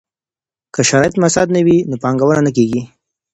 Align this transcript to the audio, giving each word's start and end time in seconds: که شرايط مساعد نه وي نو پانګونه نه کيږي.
که 0.73 0.81
شرايط 0.89 1.15
مساعد 1.23 1.49
نه 1.55 1.61
وي 1.65 1.77
نو 1.89 1.95
پانګونه 2.03 2.41
نه 2.47 2.51
کيږي. 2.57 2.81